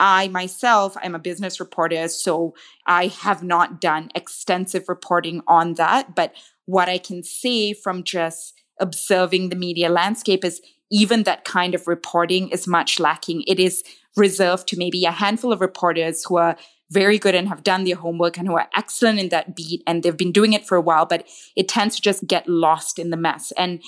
I 0.00 0.28
myself, 0.28 0.96
I'm 1.02 1.14
a 1.14 1.18
business 1.18 1.60
reporter, 1.60 2.08
so 2.08 2.54
I 2.86 3.08
have 3.08 3.42
not 3.42 3.80
done 3.80 4.10
extensive 4.14 4.88
reporting 4.88 5.42
on 5.46 5.74
that. 5.74 6.14
But 6.14 6.34
what 6.66 6.88
I 6.88 6.98
can 6.98 7.22
say 7.22 7.72
from 7.72 8.04
just 8.04 8.54
observing 8.80 9.48
the 9.48 9.56
media 9.56 9.88
landscape 9.88 10.44
is 10.44 10.60
even 10.90 11.24
that 11.24 11.44
kind 11.44 11.74
of 11.74 11.86
reporting 11.86 12.48
is 12.50 12.66
much 12.66 13.00
lacking. 13.00 13.42
It 13.46 13.58
is 13.58 13.82
reserved 14.16 14.68
to 14.68 14.78
maybe 14.78 15.04
a 15.04 15.10
handful 15.10 15.52
of 15.52 15.60
reporters 15.60 16.24
who 16.24 16.36
are 16.36 16.56
very 16.90 17.18
good 17.18 17.34
and 17.34 17.48
have 17.48 17.62
done 17.62 17.84
their 17.84 17.96
homework 17.96 18.38
and 18.38 18.48
who 18.48 18.56
are 18.56 18.68
excellent 18.74 19.18
in 19.18 19.28
that 19.28 19.54
beat 19.54 19.82
and 19.86 20.02
they've 20.02 20.16
been 20.16 20.32
doing 20.32 20.54
it 20.54 20.66
for 20.66 20.76
a 20.76 20.80
while, 20.80 21.04
but 21.04 21.26
it 21.54 21.68
tends 21.68 21.96
to 21.96 22.02
just 22.02 22.26
get 22.26 22.48
lost 22.48 22.98
in 22.98 23.10
the 23.10 23.16
mess. 23.16 23.52
And 23.58 23.82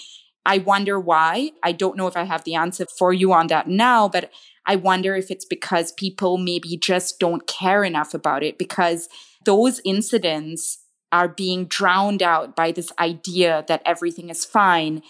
I 0.46 0.58
wonder 0.58 0.98
why. 0.98 1.50
I 1.62 1.72
don't 1.72 1.96
know 1.96 2.06
if 2.06 2.16
I 2.16 2.24
have 2.24 2.44
the 2.44 2.54
answer 2.54 2.86
for 2.98 3.12
you 3.12 3.32
on 3.32 3.48
that 3.48 3.68
now, 3.68 4.08
but 4.08 4.30
I 4.66 4.76
wonder 4.76 5.14
if 5.14 5.30
it's 5.30 5.44
because 5.44 5.92
people 5.92 6.38
maybe 6.38 6.76
just 6.76 7.18
don't 7.18 7.46
care 7.46 7.84
enough 7.84 8.14
about 8.14 8.42
it 8.42 8.58
because 8.58 9.08
those 9.44 9.80
incidents 9.84 10.78
are 11.12 11.28
being 11.28 11.66
drowned 11.66 12.22
out 12.22 12.54
by 12.54 12.72
this 12.72 12.92
idea 12.98 13.64
that 13.68 13.82
everything 13.84 14.30
is 14.30 14.44
fine 14.44 15.02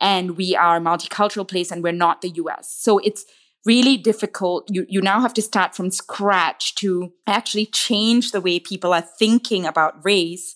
and 0.00 0.36
we 0.36 0.54
are 0.54 0.76
a 0.76 0.80
multicultural 0.80 1.48
place 1.48 1.70
and 1.70 1.82
we're 1.82 1.92
not 1.92 2.20
the 2.20 2.30
US. 2.30 2.74
So 2.78 2.98
it's 2.98 3.24
really 3.64 3.96
difficult. 3.96 4.68
You, 4.70 4.86
you 4.88 5.00
now 5.00 5.20
have 5.20 5.34
to 5.34 5.42
start 5.42 5.74
from 5.74 5.90
scratch 5.90 6.74
to 6.76 7.12
actually 7.26 7.66
change 7.66 8.32
the 8.32 8.40
way 8.40 8.60
people 8.60 8.92
are 8.92 9.02
thinking 9.02 9.66
about 9.66 10.04
race. 10.04 10.54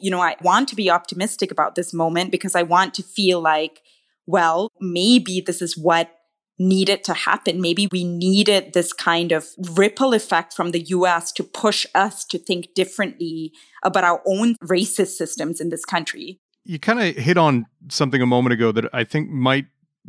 You 0.00 0.10
know, 0.10 0.20
I 0.20 0.36
want 0.42 0.68
to 0.68 0.76
be 0.76 0.90
optimistic 0.90 1.50
about 1.50 1.74
this 1.74 1.92
moment 1.92 2.30
because 2.30 2.54
I 2.54 2.62
want 2.62 2.94
to 2.94 3.02
feel 3.02 3.40
like, 3.40 3.82
well, 4.26 4.70
maybe 4.80 5.40
this 5.40 5.60
is 5.60 5.76
what 5.76 6.10
needed 6.58 7.02
to 7.04 7.14
happen. 7.14 7.60
Maybe 7.60 7.88
we 7.90 8.04
needed 8.04 8.74
this 8.74 8.92
kind 8.92 9.32
of 9.32 9.46
ripple 9.76 10.12
effect 10.12 10.52
from 10.52 10.72
the 10.72 10.80
US 10.80 11.32
to 11.32 11.42
push 11.42 11.86
us 11.94 12.24
to 12.26 12.38
think 12.38 12.74
differently 12.74 13.52
about 13.82 14.04
our 14.04 14.22
own 14.26 14.56
racist 14.62 15.16
systems 15.16 15.60
in 15.60 15.70
this 15.70 15.86
country. 15.86 16.38
You 16.64 16.78
kind 16.78 17.00
of 17.00 17.16
hit 17.16 17.38
on 17.38 17.66
something 17.88 18.20
a 18.20 18.26
moment 18.26 18.52
ago 18.52 18.72
that 18.72 18.84
I 18.92 19.04
think 19.04 19.30
might 19.30 19.66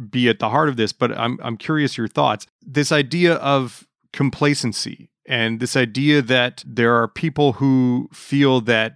be 0.10 0.28
at 0.28 0.40
the 0.40 0.50
heart 0.50 0.68
of 0.68 0.76
this, 0.76 0.92
but 0.92 1.18
I'm 1.18 1.40
I'm 1.42 1.58
curious 1.58 1.98
your 1.98 2.10
thoughts. 2.10 2.46
This 2.62 2.92
idea 2.92 3.36
of 3.36 3.88
complacency 4.12 5.10
and 5.26 5.60
this 5.60 5.78
idea 5.78 6.22
that 6.22 6.64
there 6.68 6.96
are 6.96 7.08
people 7.08 7.54
who 7.54 8.10
feel 8.12 8.60
that 8.62 8.96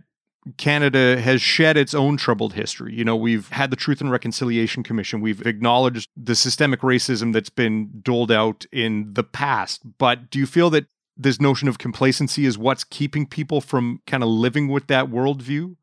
Canada 0.58 1.20
has 1.20 1.42
shed 1.42 1.76
its 1.76 1.94
own 1.94 2.18
troubled 2.18 2.54
history. 2.54 2.94
You 2.94 3.04
know, 3.04 3.16
we've 3.16 3.50
had 3.50 3.72
the 3.72 3.76
Truth 3.76 4.02
and 4.02 4.12
Reconciliation 4.12 4.84
Commission. 4.84 5.22
We've 5.22 5.46
acknowledged 5.46 6.10
the 6.16 6.36
systemic 6.36 6.82
racism 6.82 7.34
that's 7.34 7.50
been 7.50 8.02
doled 8.02 8.32
out 8.32 8.66
in 8.72 9.14
the 9.14 9.24
past. 9.24 9.82
But 9.98 10.30
do 10.30 10.38
you 10.38 10.46
feel 10.46 10.70
that 10.72 10.86
this 11.18 11.40
notion 11.42 11.68
of 11.68 11.78
complacency 11.78 12.46
is 12.46 12.58
what's 12.58 12.84
keeping 12.84 13.26
people 13.26 13.62
from 13.62 14.02
kind 14.06 14.22
of 14.22 14.30
living 14.30 14.68
with 14.68 14.88
that 14.88 15.08
worldview? 15.10 15.76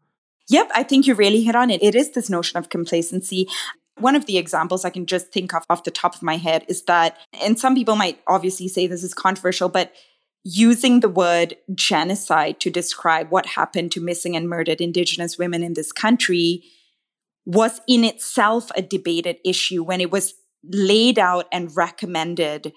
Yep, 0.48 0.70
I 0.74 0.82
think 0.82 1.06
you 1.06 1.14
really 1.14 1.42
hit 1.42 1.56
on 1.56 1.70
it. 1.70 1.82
It 1.82 1.94
is 1.94 2.10
this 2.12 2.28
notion 2.28 2.58
of 2.58 2.68
complacency. 2.68 3.48
One 3.98 4.14
of 4.16 4.26
the 4.26 4.38
examples 4.38 4.84
I 4.84 4.90
can 4.90 5.06
just 5.06 5.32
think 5.32 5.54
of 5.54 5.64
off 5.70 5.84
the 5.84 5.90
top 5.90 6.14
of 6.14 6.22
my 6.22 6.36
head 6.36 6.64
is 6.68 6.82
that, 6.84 7.16
and 7.40 7.58
some 7.58 7.74
people 7.74 7.96
might 7.96 8.20
obviously 8.26 8.68
say 8.68 8.86
this 8.86 9.02
is 9.02 9.14
controversial, 9.14 9.68
but 9.68 9.92
using 10.44 11.00
the 11.00 11.08
word 11.08 11.56
genocide 11.74 12.58
to 12.60 12.70
describe 12.70 13.30
what 13.30 13.46
happened 13.46 13.92
to 13.92 14.00
missing 14.00 14.36
and 14.36 14.48
murdered 14.48 14.80
Indigenous 14.80 15.38
women 15.38 15.62
in 15.62 15.74
this 15.74 15.92
country 15.92 16.64
was 17.44 17.80
in 17.88 18.04
itself 18.04 18.70
a 18.76 18.82
debated 18.82 19.36
issue 19.44 19.82
when 19.82 20.00
it 20.00 20.10
was 20.10 20.34
laid 20.64 21.18
out 21.18 21.46
and 21.52 21.76
recommended 21.76 22.72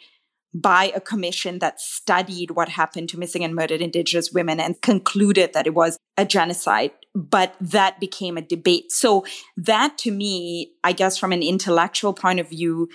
by 0.53 0.91
a 0.95 1.01
commission 1.01 1.59
that 1.59 1.81
studied 1.81 2.51
what 2.51 2.69
happened 2.69 3.09
to 3.09 3.19
missing 3.19 3.43
and 3.43 3.53
murdered 3.53 3.81
Indigenous 3.81 4.31
women 4.31 4.59
and 4.59 4.81
concluded 4.81 5.51
that 5.53 5.67
it 5.67 5.73
was 5.73 5.97
a 6.17 6.25
genocide. 6.25 6.91
But 7.13 7.55
that 7.59 7.99
became 7.99 8.37
a 8.37 8.41
debate. 8.41 8.91
So, 8.91 9.25
that 9.57 9.97
to 9.99 10.11
me, 10.11 10.71
I 10.83 10.93
guess 10.93 11.17
from 11.17 11.33
an 11.33 11.43
intellectual 11.43 12.13
point 12.13 12.39
of 12.39 12.49
view, 12.49 12.87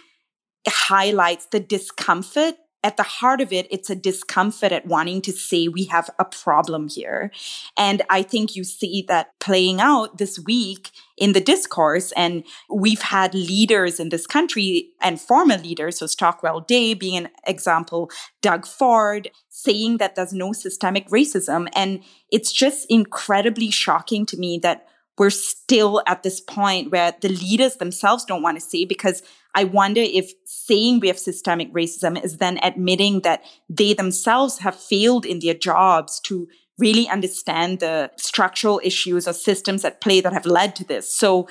highlights 0.66 1.46
the 1.46 1.60
discomfort 1.60 2.54
at 2.82 2.96
the 2.96 3.02
heart 3.02 3.40
of 3.40 3.52
it, 3.52 3.66
it's 3.70 3.90
a 3.90 3.94
discomfort 3.94 4.72
at 4.72 4.86
wanting 4.86 5.20
to 5.22 5.32
say 5.32 5.68
we 5.68 5.84
have 5.84 6.08
a 6.18 6.24
problem 6.24 6.88
here. 6.88 7.30
And 7.76 8.02
I 8.08 8.22
think 8.22 8.56
you 8.56 8.64
see 8.64 9.04
that 9.08 9.38
playing 9.38 9.80
out 9.80 10.18
this 10.18 10.38
week 10.38 10.90
in 11.18 11.32
the 11.32 11.40
discourse. 11.40 12.12
And 12.12 12.42
we've 12.70 13.02
had 13.02 13.34
leaders 13.34 14.00
in 14.00 14.08
this 14.08 14.26
country 14.26 14.90
and 15.00 15.20
former 15.20 15.58
leaders, 15.58 15.98
so 15.98 16.06
Stockwell 16.06 16.60
Day 16.60 16.94
being 16.94 17.18
an 17.18 17.28
example, 17.46 18.10
Doug 18.40 18.66
Ford 18.66 19.30
saying 19.48 19.98
that 19.98 20.14
there's 20.14 20.32
no 20.32 20.52
systemic 20.52 21.08
racism. 21.08 21.68
And 21.74 22.02
it's 22.30 22.50
just 22.50 22.86
incredibly 22.88 23.70
shocking 23.70 24.24
to 24.26 24.38
me 24.38 24.58
that 24.62 24.86
we're 25.18 25.28
still 25.28 26.02
at 26.06 26.22
this 26.22 26.40
point 26.40 26.90
where 26.90 27.14
the 27.20 27.28
leaders 27.28 27.76
themselves 27.76 28.24
don't 28.24 28.42
want 28.42 28.58
to 28.58 28.66
say 28.66 28.86
because 28.86 29.22
I 29.54 29.64
wonder 29.64 30.00
if 30.00 30.32
saying 30.44 31.00
we 31.00 31.08
have 31.08 31.18
systemic 31.18 31.72
racism 31.72 32.22
is 32.22 32.38
then 32.38 32.58
admitting 32.62 33.20
that 33.20 33.42
they 33.68 33.94
themselves 33.94 34.58
have 34.58 34.76
failed 34.76 35.26
in 35.26 35.40
their 35.40 35.54
jobs 35.54 36.20
to 36.20 36.48
really 36.78 37.08
understand 37.08 37.80
the 37.80 38.10
structural 38.16 38.80
issues 38.82 39.28
or 39.28 39.32
systems 39.32 39.84
at 39.84 40.00
play 40.00 40.20
that 40.20 40.32
have 40.32 40.46
led 40.46 40.74
to 40.76 40.84
this. 40.84 41.14
So 41.14 41.48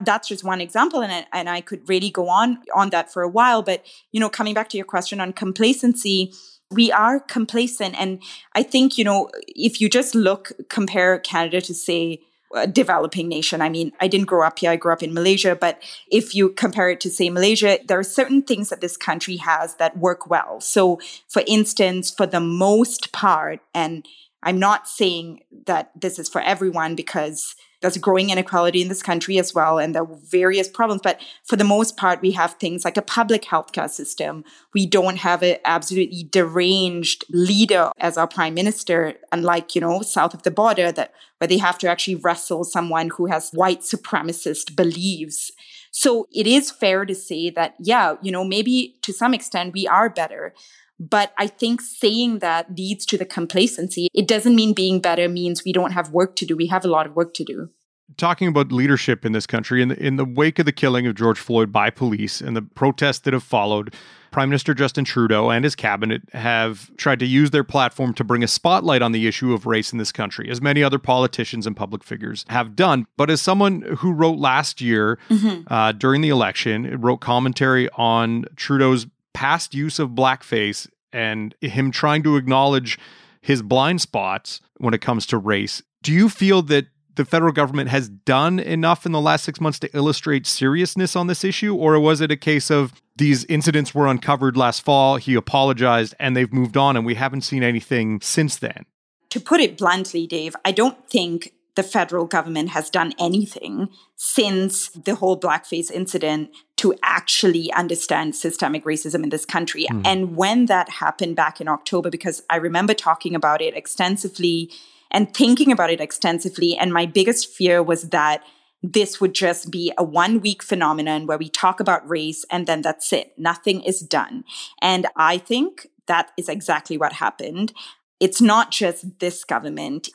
that's 0.00 0.28
just 0.28 0.42
one 0.42 0.60
example 0.60 1.02
and 1.02 1.12
I, 1.12 1.26
and 1.32 1.48
I 1.48 1.60
could 1.60 1.88
really 1.88 2.10
go 2.10 2.28
on 2.28 2.58
on 2.74 2.90
that 2.90 3.12
for 3.12 3.22
a 3.22 3.28
while 3.28 3.62
but 3.62 3.84
you 4.12 4.18
know 4.18 4.30
coming 4.30 4.54
back 4.54 4.70
to 4.70 4.78
your 4.78 4.86
question 4.86 5.20
on 5.20 5.34
complacency 5.34 6.32
we 6.70 6.90
are 6.90 7.20
complacent 7.20 7.94
and 8.00 8.22
I 8.54 8.62
think 8.62 8.96
you 8.96 9.04
know 9.04 9.28
if 9.46 9.80
you 9.80 9.90
just 9.90 10.14
look 10.14 10.52
compare 10.70 11.18
Canada 11.18 11.60
to 11.60 11.74
say 11.74 12.22
a 12.54 12.66
developing 12.66 13.28
nation. 13.28 13.60
I 13.62 13.68
mean, 13.68 13.92
I 14.00 14.08
didn't 14.08 14.26
grow 14.26 14.46
up 14.46 14.58
here, 14.58 14.70
I 14.70 14.76
grew 14.76 14.92
up 14.92 15.02
in 15.02 15.14
Malaysia, 15.14 15.54
but 15.54 15.80
if 16.10 16.34
you 16.34 16.50
compare 16.50 16.90
it 16.90 17.00
to, 17.00 17.10
say, 17.10 17.30
Malaysia, 17.30 17.78
there 17.86 17.98
are 17.98 18.04
certain 18.04 18.42
things 18.42 18.68
that 18.70 18.80
this 18.80 18.96
country 18.96 19.36
has 19.36 19.76
that 19.76 19.96
work 19.96 20.28
well. 20.28 20.60
So, 20.60 21.00
for 21.28 21.42
instance, 21.46 22.10
for 22.10 22.26
the 22.26 22.40
most 22.40 23.12
part, 23.12 23.60
and 23.74 24.06
I'm 24.42 24.58
not 24.58 24.88
saying 24.88 25.42
that 25.66 25.90
this 25.94 26.18
is 26.18 26.28
for 26.28 26.40
everyone 26.40 26.94
because 26.94 27.54
there's 27.80 27.96
growing 27.96 28.30
inequality 28.30 28.82
in 28.82 28.88
this 28.88 29.02
country 29.02 29.38
as 29.38 29.54
well, 29.54 29.78
and 29.78 29.94
there 29.94 30.02
are 30.02 30.18
various 30.24 30.68
problems. 30.68 31.00
But 31.02 31.20
for 31.44 31.56
the 31.56 31.64
most 31.64 31.96
part, 31.96 32.20
we 32.20 32.32
have 32.32 32.54
things 32.54 32.84
like 32.84 32.96
a 32.96 33.02
public 33.02 33.42
healthcare 33.42 33.88
system. 33.88 34.44
We 34.74 34.86
don't 34.86 35.18
have 35.18 35.42
an 35.42 35.56
absolutely 35.64 36.24
deranged 36.30 37.24
leader 37.30 37.90
as 37.98 38.16
our 38.18 38.28
prime 38.28 38.54
minister, 38.54 39.14
unlike, 39.32 39.74
you 39.74 39.80
know, 39.80 40.02
south 40.02 40.34
of 40.34 40.42
the 40.42 40.50
border, 40.50 40.92
that 40.92 41.12
where 41.38 41.48
they 41.48 41.58
have 41.58 41.78
to 41.78 41.88
actually 41.88 42.16
wrestle 42.16 42.64
someone 42.64 43.08
who 43.16 43.26
has 43.26 43.50
white 43.52 43.80
supremacist 43.80 44.76
beliefs. 44.76 45.50
So 45.90 46.28
it 46.32 46.46
is 46.46 46.70
fair 46.70 47.04
to 47.04 47.14
say 47.14 47.50
that, 47.50 47.74
yeah, 47.80 48.16
you 48.22 48.30
know, 48.30 48.44
maybe 48.44 48.96
to 49.02 49.12
some 49.12 49.34
extent 49.34 49.72
we 49.74 49.86
are 49.88 50.08
better. 50.10 50.54
But 51.00 51.32
I 51.38 51.46
think 51.46 51.80
saying 51.80 52.40
that 52.40 52.76
leads 52.76 53.06
to 53.06 53.16
the 53.16 53.24
complacency. 53.24 54.08
It 54.12 54.28
doesn't 54.28 54.54
mean 54.54 54.74
being 54.74 55.00
better 55.00 55.28
means 55.28 55.64
we 55.64 55.72
don't 55.72 55.92
have 55.92 56.10
work 56.10 56.36
to 56.36 56.46
do. 56.46 56.54
We 56.54 56.66
have 56.66 56.84
a 56.84 56.88
lot 56.88 57.06
of 57.06 57.16
work 57.16 57.32
to 57.34 57.44
do. 57.44 57.70
Talking 58.18 58.48
about 58.48 58.70
leadership 58.70 59.24
in 59.24 59.32
this 59.32 59.46
country, 59.46 59.80
in 59.80 59.88
the, 59.88 60.04
in 60.04 60.16
the 60.16 60.24
wake 60.24 60.58
of 60.58 60.66
the 60.66 60.72
killing 60.72 61.06
of 61.06 61.14
George 61.14 61.38
Floyd 61.38 61.72
by 61.72 61.88
police 61.88 62.40
and 62.40 62.54
the 62.54 62.60
protests 62.60 63.20
that 63.20 63.32
have 63.32 63.44
followed, 63.44 63.94
Prime 64.30 64.48
Minister 64.50 64.74
Justin 64.74 65.04
Trudeau 65.04 65.48
and 65.48 65.64
his 65.64 65.74
cabinet 65.74 66.22
have 66.32 66.94
tried 66.96 67.18
to 67.20 67.26
use 67.26 67.50
their 67.50 67.64
platform 67.64 68.12
to 68.14 68.24
bring 68.24 68.42
a 68.42 68.48
spotlight 68.48 69.00
on 69.00 69.12
the 69.12 69.26
issue 69.26 69.54
of 69.54 69.64
race 69.64 69.92
in 69.92 69.98
this 69.98 70.12
country, 70.12 70.50
as 70.50 70.60
many 70.60 70.82
other 70.82 70.98
politicians 70.98 71.66
and 71.66 71.76
public 71.76 72.04
figures 72.04 72.44
have 72.48 72.76
done. 72.76 73.06
But 73.16 73.30
as 73.30 73.40
someone 73.40 73.82
who 73.98 74.12
wrote 74.12 74.38
last 74.38 74.80
year 74.80 75.18
mm-hmm. 75.28 75.72
uh, 75.72 75.92
during 75.92 76.20
the 76.20 76.28
election, 76.28 77.00
wrote 77.00 77.18
commentary 77.18 77.88
on 77.94 78.44
Trudeau's 78.56 79.06
past 79.34 79.74
use 79.74 79.98
of 79.98 80.10
blackface 80.10 80.88
and 81.12 81.54
him 81.60 81.90
trying 81.90 82.22
to 82.22 82.36
acknowledge 82.36 82.98
his 83.40 83.62
blind 83.62 84.00
spots 84.00 84.60
when 84.78 84.94
it 84.94 85.00
comes 85.00 85.26
to 85.26 85.38
race. 85.38 85.82
Do 86.02 86.12
you 86.12 86.28
feel 86.28 86.62
that 86.62 86.86
the 87.16 87.24
federal 87.24 87.52
government 87.52 87.90
has 87.90 88.08
done 88.08 88.58
enough 88.58 89.04
in 89.04 89.12
the 89.12 89.20
last 89.20 89.44
six 89.44 89.60
months 89.60 89.78
to 89.80 89.96
illustrate 89.96 90.46
seriousness 90.46 91.16
on 91.16 91.26
this 91.26 91.44
issue? 91.44 91.74
Or 91.74 91.98
was 91.98 92.20
it 92.20 92.30
a 92.30 92.36
case 92.36 92.70
of 92.70 92.92
these 93.16 93.44
incidents 93.46 93.94
were 93.94 94.06
uncovered 94.06 94.56
last 94.56 94.82
fall, 94.82 95.16
he 95.16 95.34
apologized, 95.34 96.14
and 96.18 96.36
they've 96.36 96.52
moved 96.52 96.76
on, 96.76 96.96
and 96.96 97.04
we 97.04 97.16
haven't 97.16 97.42
seen 97.42 97.62
anything 97.62 98.20
since 98.22 98.56
then? 98.56 98.86
To 99.30 99.40
put 99.40 99.60
it 99.60 99.76
bluntly, 99.76 100.26
Dave, 100.26 100.56
I 100.64 100.72
don't 100.72 101.08
think 101.08 101.52
the 101.76 101.82
federal 101.82 102.26
government 102.26 102.70
has 102.70 102.90
done 102.90 103.12
anything 103.18 103.88
since 104.16 104.88
the 104.88 105.14
whole 105.14 105.38
blackface 105.38 105.90
incident 105.90 106.50
to 106.76 106.94
actually 107.02 107.72
understand 107.72 108.34
systemic 108.34 108.84
racism 108.84 109.22
in 109.22 109.30
this 109.30 109.44
country. 109.44 109.86
Mm. 109.90 110.02
And 110.04 110.36
when 110.36 110.66
that 110.66 110.88
happened 110.88 111.36
back 111.36 111.60
in 111.60 111.68
October, 111.68 112.10
because 112.10 112.42
I 112.50 112.56
remember 112.56 112.94
talking 112.94 113.34
about 113.34 113.62
it 113.62 113.76
extensively 113.76 114.70
and 115.10 115.32
thinking 115.32 115.72
about 115.72 115.90
it 115.90 116.00
extensively, 116.00 116.76
and 116.76 116.92
my 116.92 117.06
biggest 117.06 117.52
fear 117.52 117.82
was 117.82 118.10
that 118.10 118.42
this 118.82 119.20
would 119.20 119.34
just 119.34 119.70
be 119.70 119.92
a 119.98 120.04
one 120.04 120.40
week 120.40 120.62
phenomenon 120.62 121.26
where 121.26 121.38
we 121.38 121.48
talk 121.48 121.80
about 121.80 122.08
race 122.08 122.44
and 122.50 122.66
then 122.66 122.82
that's 122.82 123.12
it. 123.12 123.32
Nothing 123.36 123.82
is 123.82 124.00
done. 124.00 124.44
And 124.80 125.06
I 125.16 125.38
think 125.38 125.88
that 126.06 126.30
is 126.36 126.48
exactly 126.48 126.96
what 126.96 127.14
happened. 127.14 127.72
It's 128.18 128.40
not 128.40 128.70
just 128.70 129.18
this 129.20 129.44
government. 129.44 130.08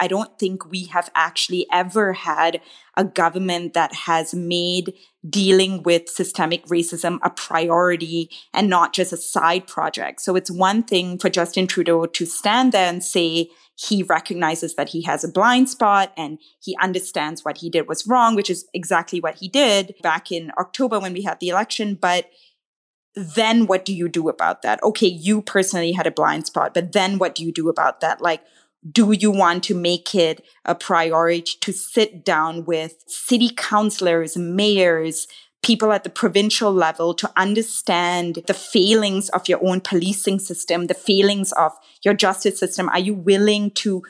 I 0.00 0.08
don't 0.08 0.38
think 0.38 0.70
we 0.70 0.86
have 0.86 1.10
actually 1.14 1.66
ever 1.70 2.14
had 2.14 2.60
a 2.96 3.04
government 3.04 3.74
that 3.74 3.94
has 3.94 4.34
made 4.34 4.94
dealing 5.28 5.82
with 5.82 6.08
systemic 6.08 6.64
racism 6.66 7.18
a 7.22 7.30
priority 7.30 8.30
and 8.54 8.70
not 8.70 8.94
just 8.94 9.12
a 9.12 9.18
side 9.18 9.66
project. 9.66 10.22
So 10.22 10.34
it's 10.36 10.50
one 10.50 10.82
thing 10.82 11.18
for 11.18 11.28
Justin 11.28 11.66
Trudeau 11.66 12.06
to 12.06 12.26
stand 12.26 12.72
there 12.72 12.88
and 12.88 13.04
say 13.04 13.50
he 13.76 14.02
recognizes 14.02 14.74
that 14.74 14.88
he 14.90 15.02
has 15.02 15.22
a 15.22 15.28
blind 15.28 15.68
spot 15.68 16.12
and 16.16 16.38
he 16.62 16.76
understands 16.80 17.44
what 17.44 17.58
he 17.58 17.70
did 17.70 17.86
was 17.86 18.06
wrong, 18.06 18.34
which 18.34 18.50
is 18.50 18.66
exactly 18.74 19.20
what 19.20 19.36
he 19.36 19.48
did 19.48 19.94
back 20.02 20.32
in 20.32 20.50
October 20.58 20.98
when 20.98 21.12
we 21.12 21.22
had 21.22 21.40
the 21.40 21.48
election. 21.48 21.94
But 21.94 22.30
then 23.14 23.66
what 23.66 23.84
do 23.84 23.94
you 23.94 24.08
do 24.08 24.28
about 24.28 24.62
that? 24.62 24.82
Okay, 24.82 25.06
you 25.06 25.42
personally 25.42 25.92
had 25.92 26.06
a 26.06 26.10
blind 26.10 26.46
spot, 26.46 26.74
but 26.74 26.92
then 26.92 27.18
what 27.18 27.34
do 27.34 27.44
you 27.44 27.52
do 27.52 27.68
about 27.68 28.00
that? 28.00 28.20
Like, 28.20 28.42
do 28.88 29.12
you 29.12 29.30
want 29.30 29.64
to 29.64 29.74
make 29.74 30.14
it 30.14 30.44
a 30.64 30.74
priority 30.74 31.56
to 31.60 31.72
sit 31.72 32.24
down 32.24 32.64
with 32.64 33.04
city 33.06 33.50
councilors, 33.54 34.36
mayors, 34.36 35.26
people 35.62 35.92
at 35.92 36.04
the 36.04 36.10
provincial 36.10 36.72
level 36.72 37.12
to 37.12 37.30
understand 37.36 38.42
the 38.46 38.54
failings 38.54 39.28
of 39.30 39.48
your 39.48 39.62
own 39.62 39.80
policing 39.80 40.38
system, 40.38 40.86
the 40.86 40.94
failings 40.94 41.52
of 41.52 41.72
your 42.02 42.14
justice 42.14 42.58
system? 42.58 42.88
Are 42.88 42.98
you 42.98 43.14
willing 43.14 43.70
to 43.72 44.02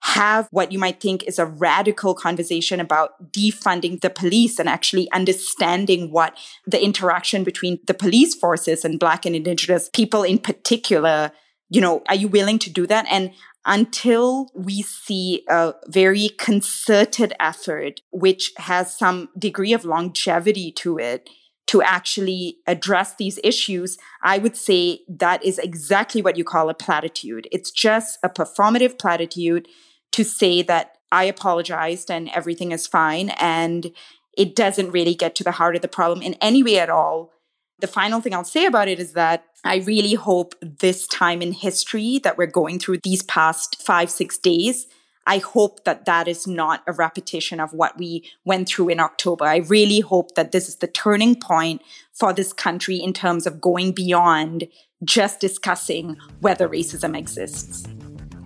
have 0.00 0.48
what 0.50 0.70
you 0.70 0.78
might 0.78 1.00
think 1.00 1.24
is 1.24 1.38
a 1.38 1.46
radical 1.46 2.14
conversation 2.14 2.78
about 2.78 3.32
defunding 3.32 4.00
the 4.00 4.10
police 4.10 4.58
and 4.58 4.68
actually 4.68 5.10
understanding 5.12 6.12
what 6.12 6.36
the 6.66 6.82
interaction 6.82 7.42
between 7.42 7.80
the 7.86 7.94
police 7.94 8.34
forces 8.34 8.84
and 8.84 9.00
Black 9.00 9.26
and 9.26 9.34
Indigenous 9.34 9.90
people 9.92 10.22
in 10.22 10.38
particular, 10.38 11.32
you 11.68 11.80
know, 11.80 12.02
are 12.08 12.14
you 12.14 12.28
willing 12.28 12.58
to 12.60 12.70
do 12.70 12.86
that? 12.86 13.06
And 13.10 13.32
until 13.66 14.50
we 14.54 14.82
see 14.82 15.44
a 15.48 15.74
very 15.88 16.30
concerted 16.38 17.34
effort, 17.38 18.00
which 18.10 18.52
has 18.56 18.96
some 18.96 19.28
degree 19.38 19.72
of 19.72 19.84
longevity 19.84 20.72
to 20.72 20.98
it, 20.98 21.28
to 21.68 21.82
actually 21.82 22.56
address 22.66 23.14
these 23.16 23.38
issues, 23.44 23.98
I 24.22 24.38
would 24.38 24.56
say 24.56 25.00
that 25.08 25.44
is 25.44 25.58
exactly 25.58 26.22
what 26.22 26.38
you 26.38 26.44
call 26.44 26.70
a 26.70 26.74
platitude. 26.74 27.46
It's 27.52 27.70
just 27.70 28.18
a 28.22 28.30
performative 28.30 28.98
platitude 28.98 29.68
to 30.12 30.24
say 30.24 30.62
that 30.62 30.96
I 31.12 31.24
apologized 31.24 32.10
and 32.10 32.30
everything 32.30 32.72
is 32.72 32.86
fine. 32.86 33.30
And 33.38 33.92
it 34.36 34.56
doesn't 34.56 34.92
really 34.92 35.14
get 35.14 35.34
to 35.36 35.44
the 35.44 35.52
heart 35.52 35.76
of 35.76 35.82
the 35.82 35.88
problem 35.88 36.22
in 36.22 36.34
any 36.40 36.62
way 36.62 36.78
at 36.78 36.88
all. 36.88 37.32
The 37.80 37.86
final 37.86 38.20
thing 38.20 38.34
I'll 38.34 38.44
say 38.44 38.66
about 38.66 38.88
it 38.88 38.98
is 38.98 39.12
that 39.12 39.44
I 39.64 39.76
really 39.76 40.14
hope 40.14 40.54
this 40.60 41.06
time 41.06 41.40
in 41.40 41.52
history 41.52 42.20
that 42.24 42.36
we're 42.36 42.46
going 42.46 42.80
through 42.80 42.98
these 42.98 43.22
past 43.22 43.80
five, 43.80 44.10
six 44.10 44.36
days, 44.36 44.86
I 45.28 45.38
hope 45.38 45.84
that 45.84 46.04
that 46.06 46.26
is 46.26 46.46
not 46.46 46.82
a 46.86 46.92
repetition 46.92 47.60
of 47.60 47.72
what 47.72 47.96
we 47.96 48.24
went 48.44 48.68
through 48.68 48.88
in 48.88 48.98
October. 48.98 49.44
I 49.44 49.58
really 49.58 50.00
hope 50.00 50.34
that 50.34 50.52
this 50.52 50.68
is 50.68 50.76
the 50.76 50.86
turning 50.88 51.38
point 51.38 51.82
for 52.12 52.32
this 52.32 52.52
country 52.52 52.96
in 52.96 53.12
terms 53.12 53.46
of 53.46 53.60
going 53.60 53.92
beyond 53.92 54.64
just 55.04 55.38
discussing 55.38 56.16
whether 56.40 56.68
racism 56.68 57.16
exists. 57.16 57.86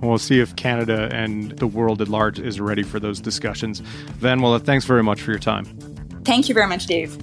We'll 0.03 0.19
see 0.19 0.41
if 0.41 0.57
Canada 0.57 1.09
and 1.13 1.53
the 1.53 1.69
world 1.69 2.03
at 2.03 2.09
large 2.09 2.41
is 2.41 2.61
ready 2.61 2.83
for 2.83 2.99
those 2.99 3.21
discussions. 3.21 3.79
Van, 4.19 4.41
Vanmala, 4.41 4.61
thanks 4.61 4.85
very 4.85 5.05
much 5.05 5.23
for 5.23 5.31
your 5.31 5.41
time. 5.41 5.65
Thank 6.25 6.49
you 6.49 6.55
very 6.55 6.67
much, 6.67 6.87
Dave. 6.87 7.17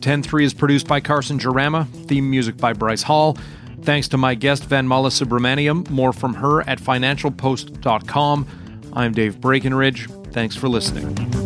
10-3 0.00 0.44
is 0.44 0.54
produced 0.54 0.86
by 0.86 1.00
Carson 1.00 1.38
Jerema, 1.38 1.88
theme 2.06 2.28
music 2.30 2.56
by 2.56 2.72
Bryce 2.72 3.02
Hall. 3.02 3.36
Thanks 3.82 4.08
to 4.08 4.18
my 4.18 4.34
guest, 4.34 4.68
Vanmala 4.68 5.10
Subramaniam. 5.10 5.88
More 5.90 6.12
from 6.12 6.34
her 6.34 6.62
at 6.68 6.78
financialpost.com. 6.80 8.46
I'm 8.92 9.12
Dave 9.12 9.40
Breckenridge. 9.40 10.08
Thanks 10.32 10.56
for 10.56 10.68
listening. 10.68 11.39